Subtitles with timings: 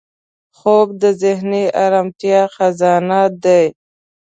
[0.57, 3.09] خوب د ذهني ارامتیا خزان
[3.43, 3.63] دی